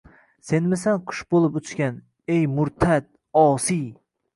Senmisan 0.51 0.97
qush 1.11 1.21
bo’lib 1.35 1.61
uchgan?!! 1.61 2.03
Ey, 2.39 2.43
murtad… 2.59 3.11
Osiy! 3.49 3.91